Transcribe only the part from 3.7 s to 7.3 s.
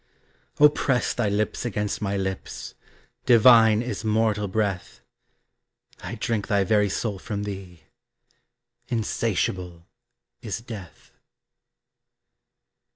is mortal breath; I drink thy very soul